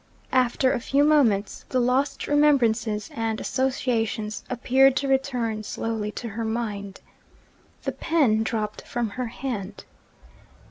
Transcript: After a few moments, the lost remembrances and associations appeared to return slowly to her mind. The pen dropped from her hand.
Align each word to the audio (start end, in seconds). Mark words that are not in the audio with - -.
After 0.33 0.71
a 0.73 0.79
few 0.79 1.03
moments, 1.03 1.65
the 1.69 1.79
lost 1.79 2.25
remembrances 2.25 3.11
and 3.13 3.39
associations 3.39 4.43
appeared 4.49 4.95
to 4.95 5.07
return 5.07 5.61
slowly 5.61 6.09
to 6.13 6.29
her 6.29 6.43
mind. 6.43 7.01
The 7.83 7.91
pen 7.91 8.41
dropped 8.41 8.81
from 8.81 9.09
her 9.11 9.27
hand. 9.27 9.85